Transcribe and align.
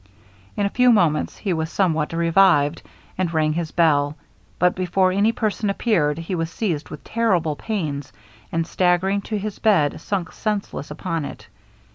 In 0.57 0.65
a 0.65 0.69
few 0.71 0.91
moments 0.91 1.37
he 1.37 1.53
was 1.53 1.71
somewhat 1.71 2.11
revived, 2.11 2.81
and 3.19 3.31
rang 3.31 3.53
his 3.53 3.69
bell; 3.69 4.17
but 4.57 4.73
before 4.73 5.11
any 5.11 5.31
person 5.31 5.69
appeared, 5.69 6.17
he 6.17 6.33
was 6.33 6.49
seized 6.49 6.89
with 6.89 7.03
terrible 7.03 7.55
pains, 7.55 8.11
and 8.51 8.65
staggering 8.65 9.21
to 9.21 9.37
his 9.37 9.59
bed, 9.59 10.01
sunk 10.01 10.31
senseless 10.31 10.89
upon 10.89 11.23
it. 11.23 11.47